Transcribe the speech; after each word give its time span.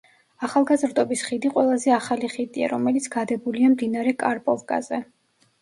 ახალგაზრდობის 0.45 1.21
ხიდი 1.27 1.51
ყველაზე 1.57 1.93
ახალი 1.97 2.29
ხიდია, 2.37 2.71
რომელიც 2.73 3.11
გადებულია 3.17 3.73
მდინარე 3.75 4.15
კარპოვკაზე. 4.25 5.05